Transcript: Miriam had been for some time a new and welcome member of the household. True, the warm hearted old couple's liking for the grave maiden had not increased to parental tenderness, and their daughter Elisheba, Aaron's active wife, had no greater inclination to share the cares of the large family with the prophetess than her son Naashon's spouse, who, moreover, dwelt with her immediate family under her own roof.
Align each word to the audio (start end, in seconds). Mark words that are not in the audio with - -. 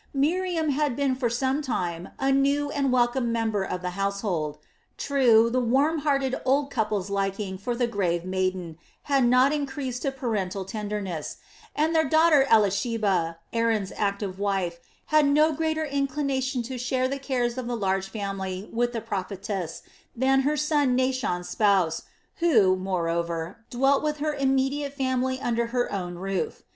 Miriam 0.15 0.69
had 0.69 0.95
been 0.95 1.13
for 1.13 1.29
some 1.29 1.61
time 1.61 2.09
a 2.17 2.31
new 2.31 2.71
and 2.71 2.91
welcome 2.91 3.31
member 3.31 3.63
of 3.63 3.83
the 3.83 3.91
household. 3.91 4.57
True, 4.97 5.47
the 5.51 5.59
warm 5.59 5.99
hearted 5.99 6.33
old 6.43 6.71
couple's 6.71 7.11
liking 7.11 7.55
for 7.59 7.75
the 7.75 7.85
grave 7.85 8.25
maiden 8.25 8.79
had 9.03 9.23
not 9.23 9.53
increased 9.53 10.01
to 10.01 10.11
parental 10.11 10.65
tenderness, 10.65 11.37
and 11.75 11.93
their 11.93 12.09
daughter 12.09 12.47
Elisheba, 12.49 13.37
Aaron's 13.53 13.93
active 13.95 14.39
wife, 14.39 14.79
had 15.13 15.27
no 15.27 15.53
greater 15.53 15.85
inclination 15.85 16.63
to 16.63 16.79
share 16.79 17.07
the 17.07 17.19
cares 17.19 17.55
of 17.59 17.67
the 17.67 17.77
large 17.77 18.09
family 18.09 18.71
with 18.73 18.93
the 18.93 19.01
prophetess 19.01 19.83
than 20.15 20.39
her 20.41 20.57
son 20.57 20.95
Naashon's 20.97 21.47
spouse, 21.49 22.01
who, 22.37 22.75
moreover, 22.75 23.57
dwelt 23.69 24.01
with 24.01 24.17
her 24.17 24.33
immediate 24.33 24.93
family 24.93 25.39
under 25.39 25.67
her 25.67 25.93
own 25.93 26.15
roof. 26.15 26.63